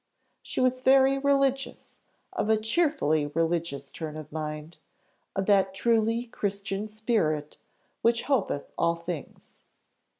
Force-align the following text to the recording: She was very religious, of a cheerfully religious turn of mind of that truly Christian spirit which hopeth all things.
She 0.41 0.59
was 0.59 0.81
very 0.81 1.19
religious, 1.19 1.99
of 2.33 2.49
a 2.49 2.57
cheerfully 2.57 3.27
religious 3.35 3.91
turn 3.91 4.17
of 4.17 4.31
mind 4.31 4.79
of 5.35 5.45
that 5.45 5.75
truly 5.75 6.25
Christian 6.25 6.87
spirit 6.87 7.57
which 8.01 8.23
hopeth 8.23 8.71
all 8.79 8.95
things. 8.95 9.65